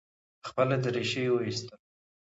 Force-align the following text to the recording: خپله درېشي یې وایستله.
خپله 0.47 0.75
درېشي 0.85 1.21
یې 1.25 1.31
وایستله. 1.33 1.75